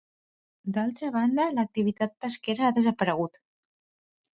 D'altra 0.77 1.11
banda, 1.17 1.47
l'activitat 1.59 2.19
pesquera 2.27 2.67
ha 2.71 2.77
desaparegut. 2.83 3.45